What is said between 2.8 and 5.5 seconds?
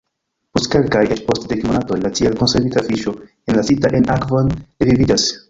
fiŝo, enlasita en akvon, reviviĝas.